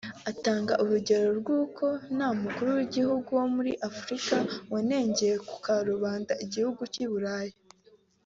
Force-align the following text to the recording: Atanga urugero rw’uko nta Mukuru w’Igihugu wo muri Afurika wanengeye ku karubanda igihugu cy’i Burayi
Atanga 0.31 0.73
urugero 0.83 1.29
rw’uko 1.39 1.85
nta 2.15 2.29
Mukuru 2.43 2.69
w’Igihugu 2.77 3.29
wo 3.39 3.45
muri 3.55 3.71
Afurika 3.89 4.35
wanengeye 4.73 5.35
ku 5.47 5.55
karubanda 5.65 6.33
igihugu 6.45 6.81
cy’i 6.95 7.07
Burayi 7.11 7.53